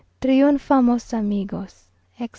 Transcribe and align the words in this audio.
Triunfamos, 0.19 1.13
amigos, 1.13 1.85
etc. 2.17 2.29